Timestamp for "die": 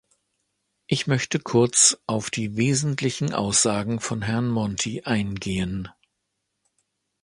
2.31-2.57